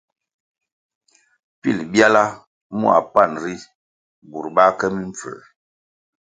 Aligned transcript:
Pil 1.61 1.77
byala 1.91 2.23
mua 2.79 2.97
panʼ 3.13 3.35
ri, 3.43 3.55
burʼ 4.29 4.49
bā 4.55 4.65
ke 4.77 4.85
mimpfū. 4.95 5.31